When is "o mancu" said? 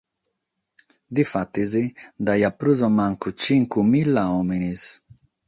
2.87-3.29